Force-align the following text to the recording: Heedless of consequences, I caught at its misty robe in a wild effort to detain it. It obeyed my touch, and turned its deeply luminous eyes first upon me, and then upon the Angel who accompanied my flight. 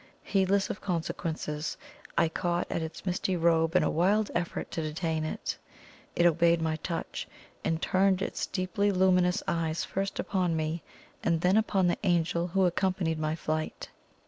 Heedless 0.23 0.71
of 0.71 0.81
consequences, 0.81 1.77
I 2.17 2.27
caught 2.27 2.65
at 2.71 2.81
its 2.81 3.05
misty 3.05 3.35
robe 3.37 3.75
in 3.75 3.83
a 3.83 3.89
wild 3.91 4.31
effort 4.33 4.71
to 4.71 4.81
detain 4.81 5.23
it. 5.23 5.55
It 6.15 6.25
obeyed 6.25 6.59
my 6.59 6.77
touch, 6.77 7.27
and 7.63 7.79
turned 7.79 8.23
its 8.23 8.47
deeply 8.47 8.91
luminous 8.91 9.43
eyes 9.47 9.83
first 9.85 10.17
upon 10.17 10.55
me, 10.55 10.81
and 11.23 11.41
then 11.41 11.55
upon 11.55 11.85
the 11.85 11.99
Angel 12.01 12.47
who 12.47 12.65
accompanied 12.65 13.19
my 13.19 13.35
flight. 13.35 13.89